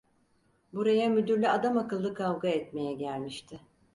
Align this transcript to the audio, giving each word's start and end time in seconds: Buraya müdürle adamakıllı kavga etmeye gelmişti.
Buraya 0.73 1.09
müdürle 1.09 1.49
adamakıllı 1.51 2.13
kavga 2.13 2.47
etmeye 2.47 2.93
gelmişti. 2.93 3.59